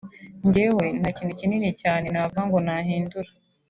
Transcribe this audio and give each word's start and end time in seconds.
Njyewe 0.47 0.85
nta 0.99 1.09
kintu 1.17 1.33
kinini 1.39 1.69
cyane 1.81 2.05
navuga 2.09 2.41
ngo 2.47 2.57
nahindura 2.65 3.29